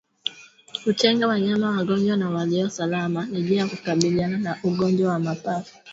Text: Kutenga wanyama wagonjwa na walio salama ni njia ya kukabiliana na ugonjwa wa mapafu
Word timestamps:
Kutenga 0.83 1.27
wanyama 1.27 1.69
wagonjwa 1.69 2.17
na 2.17 2.29
walio 2.29 2.69
salama 2.69 3.25
ni 3.25 3.41
njia 3.41 3.59
ya 3.61 3.67
kukabiliana 3.67 4.37
na 4.37 4.57
ugonjwa 4.63 5.11
wa 5.11 5.19
mapafu 5.19 5.77